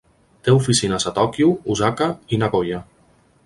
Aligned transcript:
Té 0.47 0.53
oficines 0.59 1.05
a 1.11 1.13
Tòquio, 1.19 1.51
Osaka 1.77 2.11
i 2.37 2.41
Nagoya. 2.45 2.85